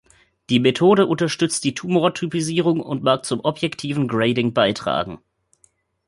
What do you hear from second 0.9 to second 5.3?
unterstützt die Tumor-Typisierung und mag zum objektiven Grading beitragen.